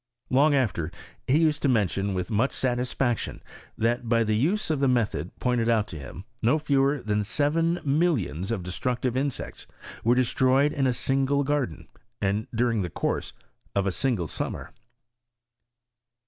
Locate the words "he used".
1.27-1.61